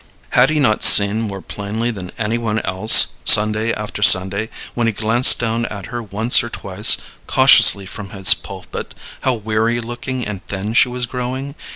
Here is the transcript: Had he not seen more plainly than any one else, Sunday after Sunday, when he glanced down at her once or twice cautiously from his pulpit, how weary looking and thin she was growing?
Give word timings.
Had 0.31 0.49
he 0.49 0.59
not 0.59 0.81
seen 0.83 1.21
more 1.21 1.43
plainly 1.43 1.91
than 1.91 2.11
any 2.17 2.39
one 2.39 2.57
else, 2.61 3.17
Sunday 3.23 3.71
after 3.71 4.01
Sunday, 4.01 4.49
when 4.73 4.87
he 4.87 4.93
glanced 4.93 5.37
down 5.37 5.67
at 5.67 5.85
her 5.93 6.01
once 6.01 6.43
or 6.43 6.49
twice 6.49 6.97
cautiously 7.27 7.85
from 7.85 8.09
his 8.09 8.33
pulpit, 8.33 8.95
how 9.21 9.35
weary 9.35 9.79
looking 9.79 10.25
and 10.25 10.43
thin 10.47 10.73
she 10.73 10.89
was 10.89 11.05
growing? 11.05 11.53